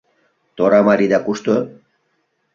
Тӧра 0.55 0.79
марийда 0.87 1.19
кушто? 1.25 1.55